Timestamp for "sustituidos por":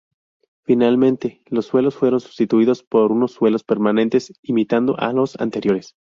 2.21-3.11